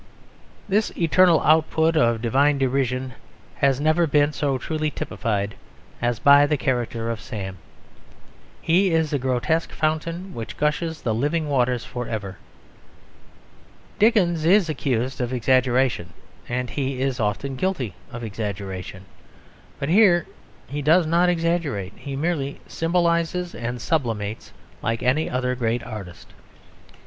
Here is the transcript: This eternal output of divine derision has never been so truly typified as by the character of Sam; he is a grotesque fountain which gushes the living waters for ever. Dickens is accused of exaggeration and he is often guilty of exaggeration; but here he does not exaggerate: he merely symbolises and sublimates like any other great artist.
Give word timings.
This 0.67 0.91
eternal 0.97 1.41
output 1.41 1.95
of 1.95 2.23
divine 2.23 2.57
derision 2.57 3.13
has 3.57 3.79
never 3.79 4.07
been 4.07 4.33
so 4.33 4.57
truly 4.57 4.89
typified 4.89 5.53
as 6.01 6.17
by 6.17 6.47
the 6.47 6.57
character 6.57 7.11
of 7.11 7.21
Sam; 7.21 7.59
he 8.63 8.89
is 8.89 9.13
a 9.13 9.19
grotesque 9.19 9.71
fountain 9.71 10.33
which 10.33 10.57
gushes 10.57 11.03
the 11.03 11.13
living 11.13 11.47
waters 11.47 11.85
for 11.85 12.07
ever. 12.07 12.39
Dickens 13.99 14.43
is 14.43 14.69
accused 14.69 15.21
of 15.21 15.31
exaggeration 15.31 16.13
and 16.49 16.71
he 16.71 16.99
is 16.99 17.19
often 17.19 17.55
guilty 17.55 17.93
of 18.11 18.23
exaggeration; 18.23 19.05
but 19.77 19.87
here 19.89 20.25
he 20.65 20.81
does 20.81 21.05
not 21.05 21.29
exaggerate: 21.29 21.93
he 21.95 22.15
merely 22.15 22.59
symbolises 22.65 23.53
and 23.53 23.79
sublimates 23.79 24.51
like 24.81 25.03
any 25.03 25.29
other 25.29 25.53
great 25.53 25.83
artist. 25.83 26.33